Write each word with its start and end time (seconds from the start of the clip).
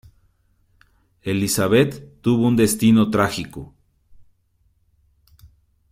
Elisabeth 1.21 2.01
tuvo 2.23 2.47
un 2.47 2.55
destino 2.55 3.11
trágico. 3.11 3.75